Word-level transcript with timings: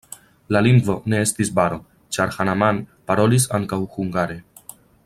La 0.55 0.61
lingvo 0.67 0.95
ne 1.13 1.19
estis 1.25 1.51
baro, 1.59 1.77
ĉar 2.17 2.35
Hanaman 2.39 2.81
parolis 3.13 3.47
ankaŭ 3.61 3.83
hungare. 3.99 4.43